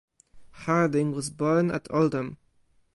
Harding 0.63 1.11
was 1.11 1.29
born 1.29 1.69
at 1.69 1.85
Oldham. 1.91 2.39